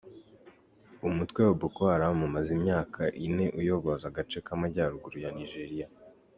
[1.07, 5.87] Umutwe wa Boko Haram umaze imyaka ine uyogoza agace k’Amajyaruguru ya Nigeria.